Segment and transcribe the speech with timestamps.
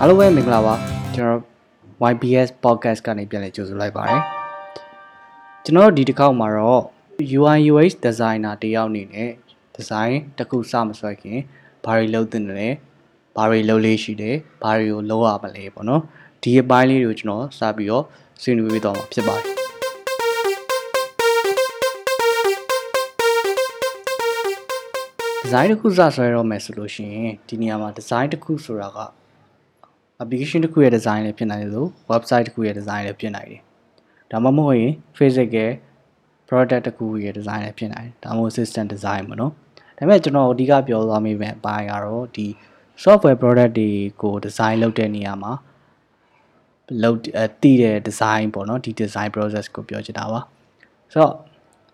[0.00, 0.74] အားလုံးပဲမင်္ဂလာပါ
[1.14, 1.40] ကျွန်တော်
[2.12, 4.22] YBS podcast ကနေပြန်လည်ကြိုဆိုလိုက်ပါတယ်
[5.64, 6.82] ကျွန်တော်ဒီတစ်ခေါက်မှာတော့
[7.38, 9.30] UI UX designer တယောက်အနေနဲ့
[9.76, 11.38] design တစ်ခုစမဆွဲခင်
[11.84, 12.74] ဘာတွေလုပ်သင့်တယ်
[13.36, 16.02] ဘာတွေလုပ်လေးရှိတယ်ဘာတွေကိုလုပ်ရမလဲပေါ့နော်
[16.42, 18.04] ဒီအပိုင်းလေးတွေကိုကျွန်တော်စပြီးတော့
[18.42, 29.00] ဆွေးနွေးပေးတော့မှာဖြစ်ပါတယ်ဒီဇိုင်းတစ်ခုစဆွဲတော့မယ်ဆိုလို့ရှိရင်ဒီနေရာမှာဒီဇိုင်းတစ်ခုဆိုတာက
[30.22, 33.60] application တစ်ခုရဲ့ design လည်းဖြစ်နိုင်တယ်လို့ website တစ်ခုရဲ့ design လည်းဖြစ်နိုင်တယ်။
[34.30, 35.70] ဒါမှမဟုတ်ရင် physical
[36.48, 39.52] product တစ်ခုရဲ့ design လည်းဖြစ်နိုင်တယ်။ဒါမှမဟုတ် system design ပေါ့နော်။
[39.96, 42.46] ဒါပေမဲ့ကျွန်တော်အဓိကပြောသွားမိမယ့်အပိုင်းကတော့ဒီ
[43.04, 43.90] software product တွေ
[44.22, 45.52] ကို design လုပ်တဲ့နေရာမှာ
[47.02, 47.18] လုပ်
[47.62, 50.40] တည်တဲ့ design ပေါ့နော်ဒီ design process ကိုပြောချင်တာပါ။
[51.12, 51.34] ဆိုတော့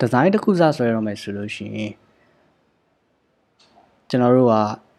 [0.03, 1.93] design တစ်ခုစဆွဲရမယ်ဆိုလို့ရှိရင်
[4.09, 4.55] ကျွန်တော်တို့က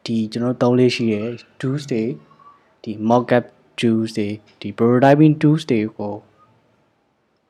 [0.06, 2.04] ဒီကျွန်တော်သုံးလေးရှိတဲ့ tools တွေ
[2.86, 3.46] ဒီ mockup
[3.80, 4.30] tools တွေ
[4.62, 6.14] ဒီ prototyping tools တွေကို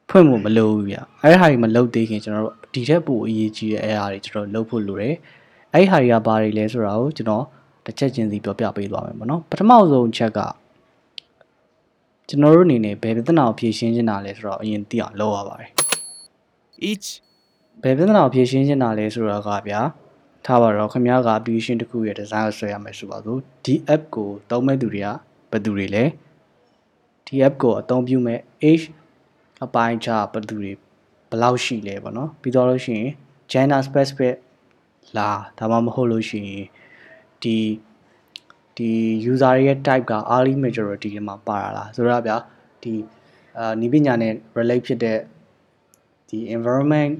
[0.10, 5.16] ဖွင့်ဖို့မလိုဘူးဗျအဲ့ဟာတွေမလုပ်သေးခင်ကျွန်တော်တို့ဒီထက်ပိုအရေးကြီးတဲ့အဲ့ဟာတွေကျွန်တော်လုပ်ဖို့လိုတယ်
[5.74, 7.44] အဲ့ဟာတွေကဘာတွေလဲဆိုတာကိုကျွန်တော်
[7.86, 10.40] တစ်ချက်ချင်းစီပြောပြပေးသွားမယ်ပေါ့နော်ပထမဆုံးချက်က
[12.30, 15.72] ကျွန်တော်တို့အနေနဲ့ဘယ်ပြဿနာကိုဖြေရှင်းနေတာလဲဆိုတော့အရင်သိအောင်လုပ်ရပါတယ်
[16.90, 17.08] each
[17.84, 19.82] ဘယ်ပြဿနာကိုဖြေရှင်းနေတာလဲဆိုတာကဗျာ
[20.46, 25.10] ထားပါတော့ခင်ဗျားက application တစ်ခုရဲ့ design ကိုဆွဲရမယ်ဆိုပါစို့ဒီ app ကိုသုံးမဲ့သူတွေက
[25.52, 26.04] ဘယ်သူတွေလဲ
[27.26, 28.86] ဒီ app ကိုအသုံးပြုမဲ့ age
[29.66, 30.72] အပိုင်းခြားဘယ်သူတွေ
[31.30, 33.12] ဘယ်လောက်ရှိလဲပေါ့နော်ပြီးတော့လို့ရှိရင်
[33.52, 34.36] gender specific
[35.18, 36.66] လာဒါမှမဟုတ်လို့ရှိရင်
[37.44, 37.58] ဒီ
[38.78, 38.92] ဒီ
[39.32, 42.38] user ရဲ့ type က early majority တွေမှာပါတာလားဆိုတော့ဗျာ
[42.84, 42.94] ဒီ
[43.58, 45.18] အာနီးပညာနဲ့ relate ဖြစ်တဲ့
[46.30, 47.14] ဒီ environment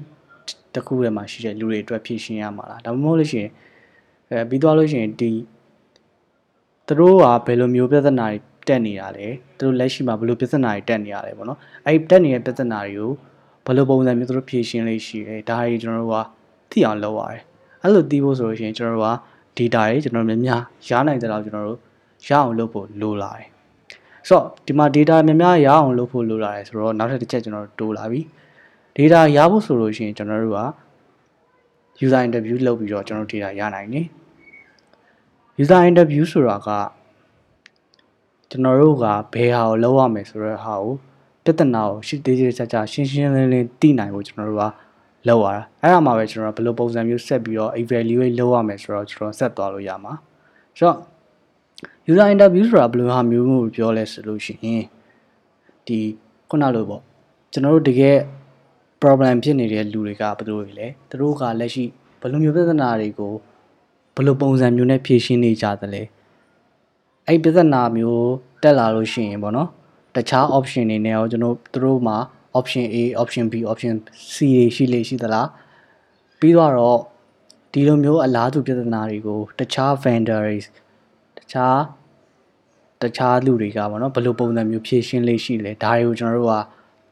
[0.76, 3.50] တခုထဲမှာရှိတဲ့လူတွေအတွက်ဖြည့်ရှင်းရမှာလားဒါမှမဟုတ်လို့ရှိရင်
[4.30, 5.30] အဲပြီးသွားလို့ရှိရင်ဒီ
[6.86, 9.26] သူတို့ကဘယ်လိုမျိုးပြဿနာတွေတက်နေတာလဲ
[9.58, 13.10] သူတို့လက်ရှိမှာဘယ်လိုပြဿနာတွေတက်နေရလဲပေါ့နော်အဲ့တက်နေတဲ့ပြဿနာတွေကို
[13.66, 16.18] ဘယ်လိုပုံစံမျိုးသူတို့ဖြည့်ရှင်းလေးရှိတယ်ဒါတွေကျွန်တော်တို့က
[16.70, 17.42] သိအောင်လုပ်ရတယ်
[17.82, 19.12] အဲ့လိုသိဖို့ဆိုလို့ရှိရင်ကျွန်တော်တို့က
[19.58, 21.78] data တွေကျွန်တော်များများရနိုင်တဲ့လောက်ကျွန်တော်တို့
[22.28, 23.46] ရအောင်လုပ်ဖို့လိုလာတယ်
[24.28, 28.20] ဆိုတော့ဒီမှာ data များများရအောင်လုပ်ဖို့လိုလာတယ်ဆိုတော့နောက်ထပ်တစ်ချက်ကျွန်တော်တို့တိုးလာပြီ
[28.96, 30.60] data ရဖို့ဆိုလို့ရှိရင်ကျွန်တော်တို့က
[32.04, 34.06] user interview လုပ်ပြီးတော့ကျွန်တော်တို့ data ရနိုင်တယ်
[35.62, 36.68] user interview ဆိုတာက
[38.50, 39.04] ကျွန်တော်တို့က
[39.34, 40.94] ဘယ်ဟာကိုလုပ်ရမယ်ဆိုတဲ့ဟာကို
[41.44, 44.64] ပြဿနာကိုရှင်းသေးသေးချာချာရှင်းရှင်းလင်းလင်းသိနိုင်ဖို့ကျွန်တော်တို့က
[45.28, 50.12] လုပ်ရတာအဲ့ဒါမှပဲကျွန်တော်ဘယ်လိုပုံစံမျိုးဆက်ပြီးတော့ evaluate လုပ်ရမယ်ဆိုတော့ကျွန်တော်ဆက်သွားလို့ရမှာ
[50.76, 50.98] ဆိုတော့
[52.10, 54.84] user interview ဆိုတာဘယ်လိုဟာမျိုးကိုပြောလဲဆိုလို့ရှိရင်
[55.86, 55.98] ဒီ
[56.50, 57.02] ခုနလိုပေါ့
[57.52, 58.16] ကျွန်တော်တို့တကယ်
[59.02, 61.84] problem ဖြစ်နေတဲ့လူတွေကဘယ်လိုတွေလဲသူတို့ကလက်ရှိ
[62.20, 63.34] ဘယ်လိုမျိုးပြဿနာတွေကို
[64.14, 66.02] ဘယ်လိုပုံစံမျိုးနဲ့ဖြေရှင်းနေကြသလဲ
[67.26, 68.30] အဲ့ပြဿနာမျိုး
[68.62, 69.68] တက်လာလို့ရှိရင်ပေါ့နော်
[70.16, 72.16] တခြား option တွေနဲ့ရောကျွန်တော်တို့မှာ
[72.58, 73.94] option A option B option
[74.34, 75.48] C တွေရှိလေရှိသလား
[76.40, 77.00] ပြီးတော့
[77.72, 80.56] ဒီလိုမျိုးအလားတူပြဿနာတွေကိုတခြား vendor တွေ
[81.38, 81.78] တခြား
[83.02, 86.56] တခြားလူတွေကပေါ့နော်ဘယ်လိုပုံစံမျိုးဖြည့်ရှင်းလေးရှိလဲဒါတွေကိုကျွန်တော်တို့က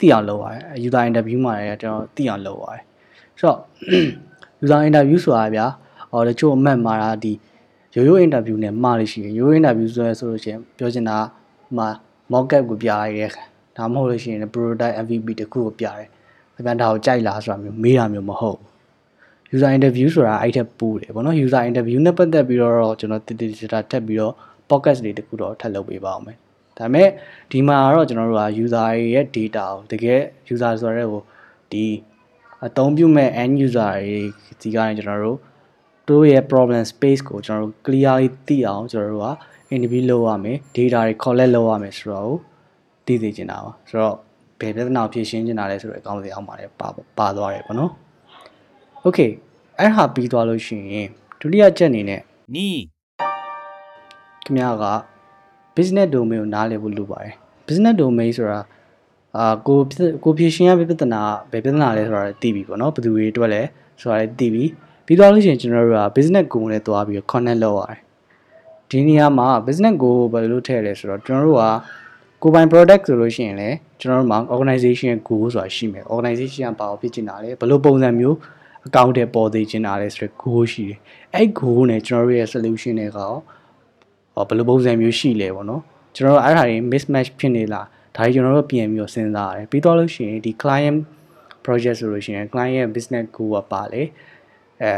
[0.04, 2.82] သိအောင်လုပ်ရတယ် user interview မှာလည်းကျွန်တော်သိအောင်လုပ်ရတယ်
[3.38, 3.58] ဆိုတော့
[4.64, 5.66] user interview ဆိုတာဗျာ
[6.10, 7.32] ဟောတချို့အမှတ်မှာတာဒီ
[7.94, 11.16] ရိုးရိုး interview နဲ့မှားလို့ရှိရင်ရိုးရိုး interview ဆိုရဆိုလို့ရှိရင်ပြောချင်တာ
[11.76, 11.88] မှာ
[12.32, 13.26] mock up ကိုပြလိုက်ရဲ
[13.76, 16.08] ဒါမှမဟုတ်လို့ရှိရင် prototype MVP တခုကိုပြတယ်။
[16.64, 18.68] ပြန်ဒါကိုကြိုက်လားဆိုတာမျိုးမေးတာမျိုးမဟုတ်ဘူး။
[19.54, 24.34] user interview ဆိုတာအဲ့ထက်ပိုတယ်ပေါ့နော် user interview နဲ့ပတ်သက်ပြီးတော့ကျွန်တော်တည်တည်ကြတာထပ်ပြီးတော့
[24.70, 26.38] podcast တွေတခုတော့ထပ်လုပ်ပေးပါအောင်မယ်။
[26.78, 27.08] ဒါပေမဲ့
[27.50, 30.20] ဒီမှာတော့ကျွန်တော်တို့က user ရဲ့ data ကိုတကယ်
[30.52, 31.22] user ဆိုရဲကို
[31.72, 31.84] ဒီ
[32.66, 34.20] အသုံးပြုမဲ့ end user တွေ
[34.62, 35.38] ဒီကနေကျွန်တော်တို့
[36.08, 39.30] တို့ရဲ့ problem space ကိုကျွန်တော်တို့ clearly သိအောင်ကျွန်တော်တို့က
[39.74, 42.34] interview လုပ်ရမယ် data တွေ collect လုပ်ရမယ်ဆိုတော့
[43.06, 44.16] သိသိချင်တာပါဆိုတော့
[44.60, 47.90] ဘယ်ပြဿနာဖြေရှင်းချင်တာလဲဆိုတော့အကောင့်စီအောင်ပါတယ်ပါပါသွားတယ်ပေါ့နော်
[49.06, 49.30] okay
[49.78, 51.08] အဲ့ဟာပြီးသွားလို့ရှိရင်
[51.40, 52.20] ဒုတိယချက်အနေနဲ့
[52.54, 52.68] ni
[54.44, 54.84] ခင်ဗျားက
[55.76, 57.34] business domain ကိုနားလည်ဖို့လိုပါတယ်
[57.66, 58.60] business domain ဆိုတာ
[59.36, 59.78] အာကို
[60.24, 63.62] ကိုဖြေရှင်းရမယ့်ပြဿနာဘယ်ပြဿနာလဲဆိုတာသိပြီပေါ့နော်ဘယ်သူတွေအတွက်လဲ
[64.00, 64.64] ဆိုတာလည်းသိပြီ
[65.06, 67.98] ပြီးသွားလို့ရှိရင်ကျွန်တော်တို့က business goal နဲ့တွားပြီး connect လုပ်ရတယ်
[68.90, 71.64] ဒီနေရာမှာ business goal ဘယ်လိုထည့်လဲဆိုတော့ကျွန်တော်တို့က
[72.42, 78.36] ကိုပိုင် product ဆိုလို့ရှိရင်လည်းကျွန်တော်တို့မှာ organization goal ဆိုတာရှိမယ် organization ကဘာဖြစ်ချင်တာလဲဘယ်လိုပုံစံမျိုး
[78.86, 80.98] အကောင့်တွေပေါ်သေးချင်တာလဲဆိုတော့ goal ရှိတယ်
[81.34, 83.34] အဲ့ goal နဲ့ကျွန်တော်တို့ရဲ့ solution တွေကရော
[84.48, 85.82] ဘယ်လိုပုံစံမျိုးရှိလဲပေါ့နော်
[86.16, 87.86] ကျွန်တော်တို့အဲ့ဒါတွေ mismatch ဖြစ်နေလား
[88.16, 90.98] ဒါကြီးကျွန်တော်တို့ပြင်ပြီးတော့စဉ်းစားရတယ်ပြီးတော့လို့ရှိရင်ဒီ client
[91.64, 94.02] project ဆိုလို့ရှိရင် client ရဲ့ business goal ကပါလေ
[94.82, 94.90] အဲ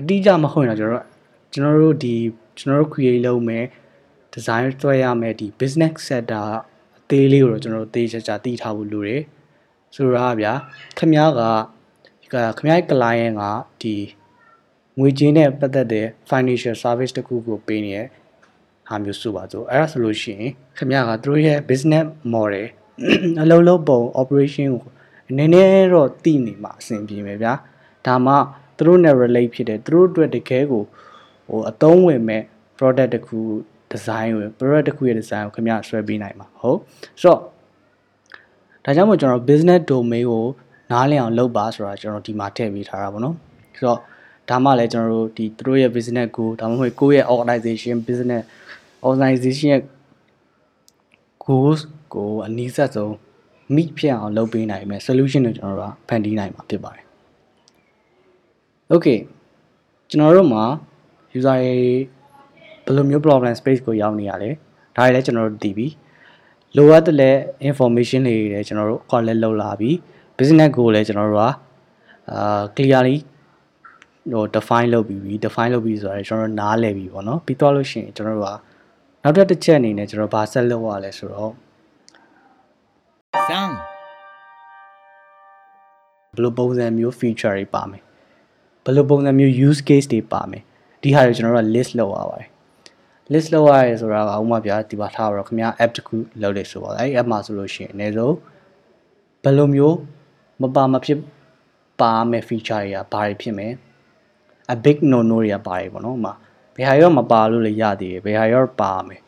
[0.00, 1.12] အတိအကျမဟုတ်ရင်တော့ကျွန်တော်တို့
[1.52, 2.14] ကျွန်တော်တို့ဒီ
[2.58, 3.64] ကျွန်တော်တို့ create လုပ်မယ်
[4.34, 6.46] design ဆွဲရမယ်ဒီ business sector
[6.98, 9.22] အသေးလေးကိုတော့ကျွန်တော်တို့သေချာချာသိထားဖို့လိုတယ်
[9.94, 10.52] ဆိုတော့ဗျာ
[10.98, 11.42] ခင်ဗျားက
[12.58, 13.42] ခင်ဗျားရဲ့ client က
[13.82, 13.94] ဒီ
[14.98, 17.98] ငွေကြေးနဲ့ပတ်သက်တဲ့ financial service တခုကိုပေးနေရ
[18.88, 22.66] ဟာမျိုးဆိုပါစို့အဲ့ဒါဆိုလို့ရှိရင်ခင်ဗျားကသူတို့ရဲ့ business model
[23.42, 24.90] အလုံးလုံးပုံ operation ကို
[25.38, 27.52] နည်းနည်းတော့သိနေမှာအဆင်ပြေမယ်ဗျာ
[28.06, 28.34] ဒါမှ
[28.76, 30.82] သူတို့နဲ့ relate ဖြစ်တယ်သူတို့အတွက်တကယ်ကို
[31.48, 32.42] ဟိုအသုံးဝင်မဲ့
[32.78, 33.38] product တခု
[33.92, 36.78] design ကို product တခုရဲ့ design ကိုခင်ဗျားဆွဲပေးနိုင်မှာဟုတ်
[37.20, 37.40] ဆိုတော့
[38.84, 40.44] ဒါကြောင့်မို့ကျွန်တော် business domain ကို
[40.90, 43.36] နားလည်အောင်လုပ်ပါဆိုတာကျွန်တော်ဒီမှာထည့်ပေးထားတာပေါ့နော်
[43.76, 44.00] ဆိုတော့
[44.48, 48.42] ဒါမှလည်းကျွန်တော်တို့ဒီသူတို့ရဲ့ business ကိုဒါမှမဟုတ်ကိုယ့်ရဲ့ organization business
[49.08, 49.82] organization ရဲ့
[51.44, 51.80] goals
[52.14, 53.12] ကိုအနည်းဆက်ဆုံး
[53.74, 57.04] meet ဖြစ်အောင်လုပ်ပေးနိုင်မယ် solution ကိုကျွန်တော်တို့ကဖန်တီးနိုင်မှာဖြစ်ပါတယ်
[58.92, 59.18] okay
[60.10, 60.64] ကျွန်တော်တို့မှာ
[61.36, 61.80] user ရဲ့
[62.84, 64.50] ဘယ်လိုမျိုး problem space ကိုရောက်နေရလဲ
[64.96, 65.86] ဒါတွေလည်းကျွန်တော်တို့သိပြီ
[66.76, 67.36] လိုအပ်တဲ့
[67.70, 69.90] information တွေလည်းကျွန်တော်တို့ collect လုပ်လာပြီ
[70.36, 71.50] business goal လည်းကျွန်တော်တို့က
[72.32, 73.16] အာ clearly
[74.30, 78.54] ဟို define လုပ်ပြီးပြီ define လုပ်ပြီးဆိုတော့ကျွန်တော်တို့နားလည်ပြီပေါ့နော်ပြီးတော့လို့ရှိရင်ကျွန်တော်တို့က
[79.22, 81.52] နောက်တစ်တစ်ချက်အနေနဲ့ကျွန်တော်ဘာဆက်လုပ်ရလဲဆိုတော့
[83.48, 83.92] 3
[86.34, 88.02] ဘယ်လိုပုံစံမျိုး feature တွေပါမယ်
[88.84, 90.62] ဘယ်လိုပုံစံမျိုး use case တွေပါမယ်
[91.02, 92.48] ဒီဟာတွေကျွန်တော်တို့က list လုပ်ရပါတယ်
[93.32, 98.36] list လုပ်ရရဲဆိုတာကဥပမာပြဒီပါထားတော့ခင်ဗျာ app တခုလုပ်တယ်ဆိုပါအဲ့ app မှာဆိုလို့ရှိရင်အနည်းဆုံး
[99.42, 99.96] ဘယ်လိုမျိုး
[100.62, 101.18] မပါမဖြစ်
[102.00, 103.72] ပါမယ် feature တွေကဘာတွေဖြစ်မယ်
[104.72, 106.32] a big no no တွေကပါတယ်ပေါ့နော်ဥမာ
[106.76, 109.20] ဘယ်ဟာရောမပါလို့လည်းရသေးတယ်ဘယ်ဟာရောပါမယ်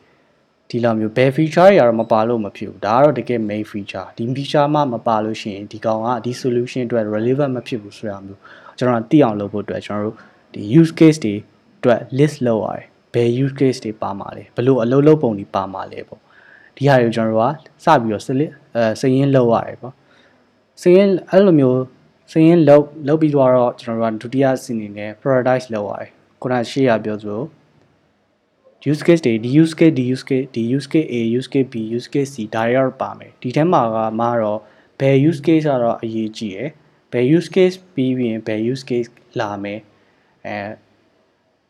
[0.69, 8.39] ဒီလိုမျိုးဘယ် feature တွေကတော့မပါလို့မဖြစ်ဘူးဒါကတော့တကယ် main feature ဒီ feature မှမပါလို့ရှိရင်ဒီကောင်ကဒီ solution အတွက် relevant မဖြစ်ဘူးဆိုတာမျိုး
[8.77, 10.17] ကျွန်တော်သိအောင်လုပ်ဖို့အတွက်ကျွန်တော်တို့
[10.53, 11.35] ဒီ use case တွေ
[11.79, 16.19] အတွက် list လုပ်ရတယ်ဘယ် use case တွေပါမှာလဲဘလို့အလုပ်လုပ်ပုံတွေပါမှာလဲပေါ့
[16.77, 17.53] ဒီဟာတွေကိုကျွန်တော်တို့
[17.83, 19.93] ကစပြီးတော့ select အဲစရင်းလုပ်ရတယ်ပေါ့
[20.81, 21.79] စရင်းအဲ့လိုမျိုး
[22.31, 26.09] စရင်းလုပ်လုပ်ပြီးတော့ကျွန်တော်တို့ကဒုတိယစီနေနဲ့ prioritize လုပ်ရတယ်
[26.41, 27.41] ခုနရှေ့ရပြောဆို
[28.89, 31.75] use case တွေဒီ use case ဒီ use case ဒီ use case A use case B
[31.97, 34.59] use case C ဒါတွေတော့ပါမယ်ဒီထဲမှာကမှတော့
[34.99, 36.69] ဘယ် use case ကတော့အရေးကြီးရယ်
[37.11, 39.79] ဘယ် use case ပြီးရင်ဘယ် use case လာမယ်
[40.45, 40.57] အဲ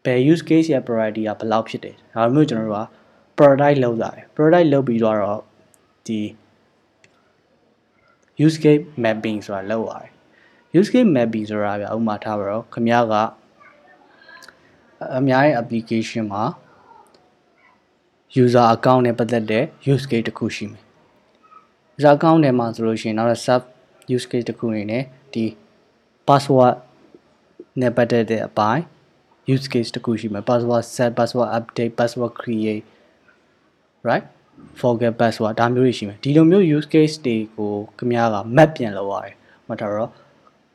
[0.06, 2.86] ဘယ် use case ရဲ့ priority ကဘယ်လောက်ဖြစ်တယ်ဒါမျိုးကျွန်တော်တို့က
[3.38, 5.18] prioritize လုပ်တာတယ် prioritize လုပ်ပြီးတော့
[6.08, 6.20] ဒီ
[8.46, 10.15] use case mapping ဆိုတာလုပ်ရတယ်
[10.78, 13.14] use case mapping ဆိုတာဗျဥပမာထားပါတော့ခင်ဗျားက
[15.18, 16.44] အများရဲ့ application မှာ
[18.42, 20.84] user account နဲ့ပတ်သက်တဲ့ use case တစ်ခုရှိမယ်
[21.98, 23.62] user account ထဲမှာဆိုလို့ရှိရင်နောက် sub
[24.16, 25.46] use case တစ်ခုအနေနဲ့ဒီ
[26.28, 26.76] password
[27.82, 28.84] နဲ့ပတ်သက်တဲ့အပိုင်း
[29.54, 32.84] use case တစ်ခုရှိမယ် password set password update password create
[34.08, 34.26] right
[34.80, 39.36] forget password ဒါမျိုးတွေရှိမယ်ဒီလိုမျိုး use case တွေကိုခင်ဗျားက map ပြန်လုပ်ရတယ်
[39.68, 40.12] မှတ်ထားတော့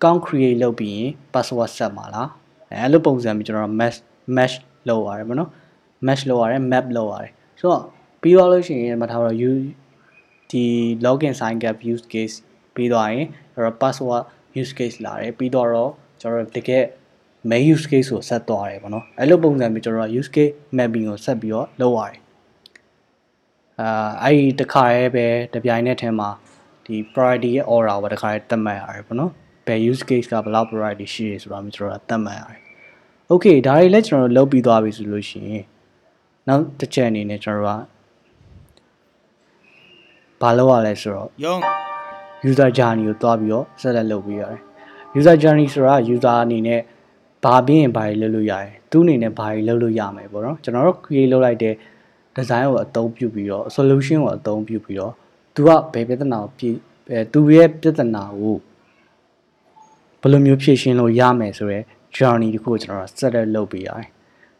[0.02, 2.28] count create လုပ်ပြီးရင် password set မှာလား
[2.70, 3.98] အဲလိုပုံစံမျိုးကျွန်တော် mesh
[4.36, 4.54] mesh
[4.88, 5.50] လုပ်ရတယ်မနော်
[6.06, 7.84] mesh လုပ်ရတယ် map လုပ်ရတယ်ဆိုတော့
[8.22, 9.52] ပြီးတော့လို့ရှိရင်မှတ်ထားတော့ you
[10.50, 10.64] ဒီ
[11.04, 12.36] login sign up use case
[12.74, 14.22] ပြီးသွားရင်ကျွန်တော် password
[14.60, 15.68] use case လာတယ်ပြီးတော့
[16.20, 16.84] ကျွန်တော်တကယ်
[17.50, 22.20] main use case ကိုဆက်သွားတယ်ပေါ့နော်အဲ့လိုပုံစံမျိုးကျွန်တော် use case mapping ကိုဆက်ပြီးတော့လုပ်ရတယ်
[23.80, 26.28] အာအဲ့ဒီတခါရဲပဲတပြိုင်နက်ထဲမှာ
[26.86, 32.60] ဒီ priority ရဲ့ order ကိုတခါရဲသတ်မှတ်ရတယ်ပေါ့နော်ဘ ယ် use case ကဘယ်လောက် priority ရှိရဆိုတာမျိုးကျွန်တော်သတ်မှတ်ရတယ်
[33.32, 35.64] okay ဒါတွေလည်းကျွန်တော်လုပ်ပြီးသွားပြီဆိုလို့ရှိရင်
[36.48, 37.80] နောက်တစ်ချက်အနေနဲ့ကျွန်တော်
[40.40, 41.28] ကဘာလုပ်ရလဲဆိုတော့
[42.48, 44.60] user journey ကိုတွားပြီးတော့ဆက်လက်လုပ်ပေးရတယ်
[45.18, 46.80] user journey ဆိုတာ user အနေနဲ့
[47.44, 51.74] ဘာပြီးရင်ဘာတွေလုပ်လို့ရတယ်သူ့အနေနဲ့ဘာတွေလုပ်လို့ရမယ်ပေါ့နော်ကျွန်တော်တို့ create လုပ်လိုက်တဲ့
[52.36, 55.12] design ကိုအသုံးပြုပြီးတော့ solution ကိုအသုံးပြုပြီးတော့
[55.54, 56.70] သူကဘယ်ပြဿနာကိုဖြေ
[57.10, 58.56] အဲသူရဲ့ပြဿနာကို
[60.20, 61.84] ဘယ်လိုမျိုးဖြေရှင်းလို့ရမယ်ဆိုတော့
[62.16, 64.06] journey တခုကိုကျွန်တော်တို့ set လုပ်ပေးရတယ်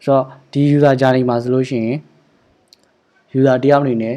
[0.04, 1.98] ဆိုတော့ဒီ user journey မှာဆိုလို့ရှိရင်
[3.38, 4.16] user တယောက်အနေနဲ့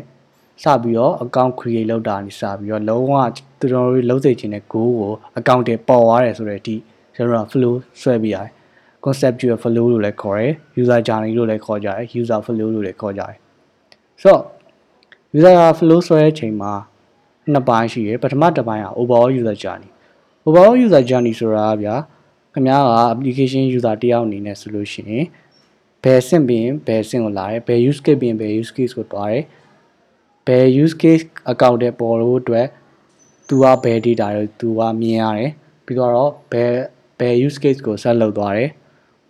[0.63, 3.13] စပြီးတော့ account create လုပ်တာနေစပြီးတော့လုံးဝ
[3.59, 6.75] သူတို့လုံးစိတ်ချင်းတဲ့ goal ကို account တွေပေါ်သွားတယ်ဆိုတဲ့အထိ
[7.15, 8.49] ကျွန်တော်တို့ flow ဆွဲပြီးရတယ်
[9.03, 13.35] conceptual flow လို့လည်းခေါ်တယ် user journey လို့လည်းခေါ်ကြတယ် user flow လို့လည်းခေါ်ကြတယ်
[14.21, 14.41] ဆိုတော့
[15.37, 16.73] user flow ဆွဲတဲ့အချိန်မှာ
[17.51, 19.92] နှစ်ပိုင်းရှိရယ်ပထမတစ်ပိုင်းက overall user journey
[20.47, 21.95] overall user journey ဆိုတာဗျာ
[22.53, 25.25] ခင်ဗျားက application user တယောက်အနေနဲ့ဆိုလို့ရှိရင်
[26.03, 29.43] ဘယ်ဆင့်ပြီးရင်ဘယ်ဆင့်ကိုလာတယ်ဘယ် use case ပြီးရင်ဘယ် use case ကိုတွားတယ်
[30.47, 32.67] ဘယ် use case account တဲ့ပေါ်လို့အတွက်
[33.47, 35.51] သူကဘယ် data တွေသူကမြင်ရတယ်
[35.85, 36.71] ပြီးတော့ဘယ်
[37.19, 38.69] ဘယ် use case ကိုဆက်လုပ်သွားတယ်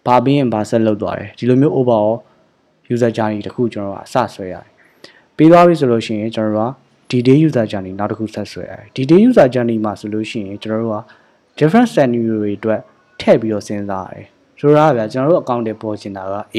[0.05, 2.13] ဘာပြီးရင်ဘာဆက်လုပ်သွားတယ်ဒီလိုမျိုး overall
[2.93, 4.65] user journey တစ်ခုကျွန်တော်တို့ကအစဆွဲရတယ်
[5.37, 6.82] ပြီးသွားပြီဆိုလို့ရှိရင်ကျွန်တော်တို့က
[7.13, 11.01] D-Day user journey နောက်တစ်ခုဆက်ဆွဲရတယ် D-Day user journey မှာဆိုလို့ရှိရင်ကျွန်တော်တို့က
[11.59, 12.81] different scenario တွေအတွက်
[13.19, 14.25] ထည့်ပြီးတော့စဉ်းစားရတယ်
[14.59, 16.57] ဆိုတော့ဗျာကျွန်တော်တို့ account တွေပေါ်ချင်တာက A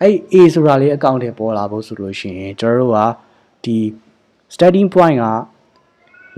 [0.00, 2.98] အဲ့ A ဆိုတာလေး account တွေပေါ်လာဖို့ဆိုလို့ရှိရင်ကျွန်တော်တို့က
[3.64, 3.76] ဒီ
[4.54, 5.26] starting point က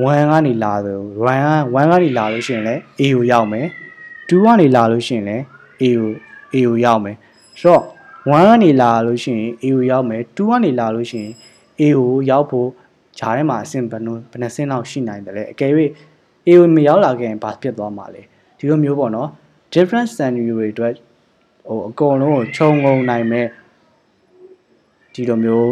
[0.05, 3.67] 1ကနေလာတယ်1က1ကနေလာလို့ရှိရင်လည်း A ကိုရောက်မယ်
[4.29, 5.43] 2ကနေလာလို့ရှိရင်လည်း
[5.81, 6.11] A ကို
[6.55, 7.17] A ကိုရောက်မယ်
[7.61, 7.83] ဆိုတော့
[8.31, 11.33] 1ကနေလာလို့ရှိရင် A ကိုရောက်မယ်2ကနေလာလို့ရှိရင်
[11.81, 12.69] A ကိုရောက်ဖို့
[13.21, 15.73] ဂျားထဲမှာအဆင့်ဘယ်နှဘယ်နှဆင့်လောက်ရှိနိုင်တယ်လဲအကယ်၍
[16.49, 18.23] A ကိုမရောက်လာခဲ့ရင်ဘာဖြစ်သွားမှာလဲ
[18.59, 19.29] ဒီလိုမျိုးပေါ့နော်
[19.75, 20.95] different scenario တွေအတွက်
[21.69, 23.47] ဟိုအကုန်လုံးကိုခြုံငုံနိုင်မဲ့
[25.15, 25.71] ဒီလိုမျိုး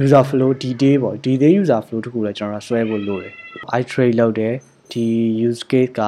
[0.00, 3.32] user flow detail ပေါ့ detail user flow တခုလည်းကျွန်တော်ဆွဲဖို့လိုတယ်
[3.78, 4.54] i trade လုပ်တယ်
[4.92, 5.04] ဒီ
[5.46, 6.00] use case က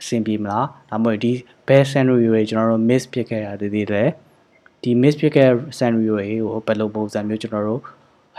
[0.00, 1.32] အဆင်ပြေမလားဒါမှမဟုတ်ဒီ
[1.68, 4.08] best scenario တွေကျွန်တော်တို့ miss ဖြစ်ခဲ့တာတည်တည်တယ်
[4.82, 7.82] ဒီ miss ဖြစ်ခဲ့ scenario တွေကိုဘယ်လိုပုံစံမျိုးကျွန်တော်တို့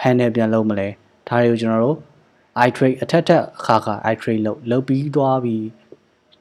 [0.01, 0.87] handle ပြန်လုပ်မလဲ
[1.27, 1.97] ဒါတွေကိုကျွန်တော်တို့
[2.65, 5.65] i trade အထက်ထက်အခါခါ i trade လုပ်လုပ်ပြီးသွားပြီး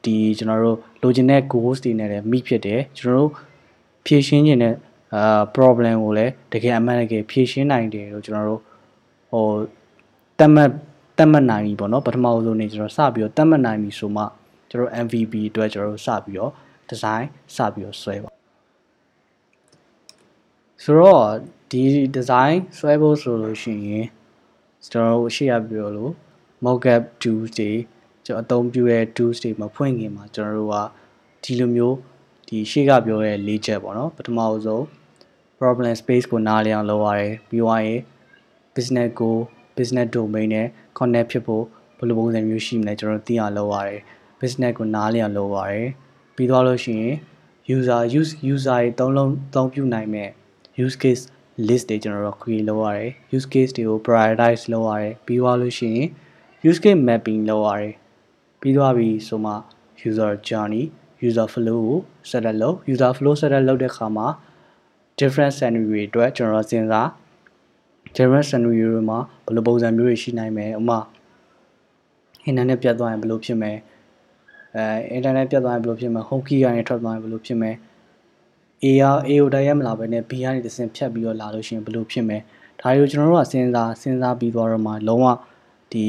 [0.03, 3.31] ဒီကျွန်တော်တို့လိုချင်တဲ့ goals တွေနဲ့လည်း meet ဖြစ်တယ်ကျွန်တော်တို့
[4.05, 4.75] ဖြည့်ရှင်းခြင်းနဲ့
[5.15, 8.61] အာ problem ကိုလည်းတကယ်အမှန်တကယ်ဖြည့်ရှင်းနိုင်တယ်လို့ကျွန်တော်တို့
[9.31, 9.47] ဟို
[10.39, 10.69] တတ်မှတ်
[11.17, 14.23] တတ်မှတ်နိုင်ပြီပေါ့နော်ပထမဆုံးနေကျွန်တော်စပြီးတော့တတ်မှတ်နိုင်ပြီဆိုမှ
[14.69, 16.51] ကျွန်တော် MVP အတွက်ကျွန်တော်တို့စပြီးတော့
[16.89, 18.36] design စပြီးတော့ဆွဲပါ
[20.83, 21.25] ဆိုတော့
[21.71, 21.83] ဒီ
[22.15, 24.05] design ဆွဲဖို့ဆိုလို့ရှိရင်
[24.91, 26.13] ကျွန်တော်တို့ရှေ့ရပြောလို့
[26.63, 27.71] mockup tools တွေ
[28.25, 30.75] ကျွန်တော်အသုံးပြုတဲ့ tools တွေမဖွင့်ခင်မှာကျွန်တော်တို့က
[31.43, 31.95] ဒီလိုမျိုး
[32.47, 34.83] ဒီရှေ့ကပြောတဲ့၄ချက်ပေါ့နော်ပထမဆုံး
[35.59, 37.99] problem space ကိုနားလည်အောင်လုပ်ရတယ်ပြီးသွားရင်
[38.75, 39.35] business ကို
[39.77, 40.67] business domain နဲ့
[40.97, 41.63] connect ဖြစ်ဖို့
[41.97, 44.01] ဘယ်လိုပုံစံမျိုးရှိမလဲကျွန်တော်သိအောင်လုပ်ရတယ်
[44.39, 45.87] business ကိုနားလည်အောင်လုပ်ရတယ်
[46.35, 47.15] ပြီးသွားလို့ရှိရင်
[47.75, 50.29] user use user တွေသုံးလုံးသုံးပြုနိုင်မဲ့
[50.83, 51.23] use case
[51.67, 56.07] list တွေကျွန်တော်တို့ create လုပ်ရတယ် use case တွေကို prioritize လုပ်ရတယ်ပြီးသွားလို့ရှိရင်
[56.69, 57.93] use case mapping လုပ်ရတယ်
[58.61, 59.53] ပြီးသွားပြီဆိုမှ
[60.07, 60.83] user journey
[61.27, 64.27] user flow ကို set up လုပ် user flow set up လုပ်တဲ့အခါမှာ
[65.19, 67.07] different scenario တွေအတွက်ကျွန်တော်စဉ်းစား
[68.15, 70.99] different scenario တွေမှာဘယ်လိုပုံစံမျိုးတွေရှိနိုင်မလဲဥပမာ
[72.49, 73.73] internet ပြတ်သွားရင်ဘယ်လိုဖြစ်မလဲ
[74.75, 77.71] အဲ internet ပြတ်သွားရင်ဘယ်လိုဖြစ်မလဲ home key ကနေထွက်သွားရင်ဘယ်လိုဖြစ်မလဲ
[78.83, 82.39] A ရ A ကိုတိုက်ရိုက်မလာဘဲနဲ့ B ကနေတစ်ဆင့်ဖြတ်ပြီးတော့လာလို့ရှိရင်ဘယ်လိုဖြစ်မလဲ
[82.81, 85.27] ဒါတွေကိုကျွန်တော်တို့ကစဉ်းစားစဉ်းစားပြီးသွားတော့မှလုံးဝ
[85.91, 86.05] ဒီ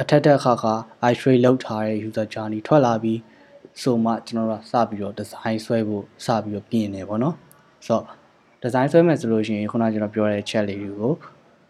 [0.00, 0.74] အထက်တက်ခါခါ
[1.10, 3.18] i trade လောက်ထားတဲ့ user journey ထွက်လာပြီး
[3.82, 7.34] ဆိုမှကျွန်တော်တို့ကစပြီးတော့ design ဆွဲဖို့စပြီးတော့ပြင်နေပေါ့နော်
[7.86, 8.04] ဆိုတော့
[8.64, 11.12] design ဆွဲမယ်ဆိုလို့ရှိရင်ခုနကကျွန်တော်ပြောတဲ့ check လေးတွေကို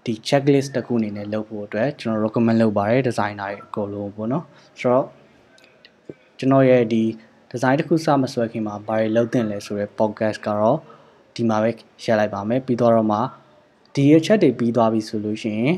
[0.05, 4.45] ဒီ checklist တစ်ခုအနေနဲ့လုပ်ဖို့အတွက်ကျွန်တော် recommend လုပ်ပါတယ် designer တွေအကုန်လုံးပေါ့နော်
[4.81, 5.07] ဆိုတော့
[6.39, 7.03] ကျွန်တော်ရဲ့ဒီ
[7.51, 10.79] design တစ်ခုစမဆွဲခင်မှာဘာတွေလုပ်တင်လဲဆိုတဲ့ podcast ကတော့
[11.35, 11.71] ဒီမှာပဲ
[12.03, 13.19] ရှင်းလိုက်ပါမယ်ပြီးတော့မှ
[13.95, 15.75] ဒီရဲ့ chat တွေပြီးသွားပြီဆိုလို့ရှိရင်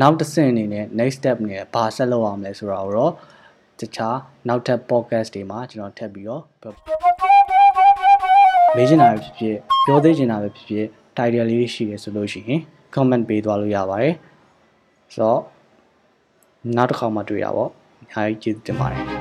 [0.00, 3.12] နောက်တစ်ဆင့်အနေနဲ့ next step အနေနဲ့ဘာဆက်လုပ်အောင်လဲဆိုတာကိုတော့
[3.80, 6.42] တခြားနောက်ထပ် podcast တွေမှာကျွန်တော်ထပ်ပြီးတော့
[8.76, 9.56] မေးချင်တာပဲဖြစ်ဖြစ်
[9.86, 12.60] ပြောသေးချင်တာပဲဖြစ်ဖြစ် title လေးရှိတယ်ဆိုလို့ရှိရင်
[12.94, 14.14] comment ပေးသွားလို့ရပါတယ်
[15.14, 15.40] ဆိုတော့
[16.76, 17.64] နောက်တစ်ခါမှတွေ့ရပါ
[18.00, 19.17] အများကြီးကျေးဇူးတင်ပါတယ်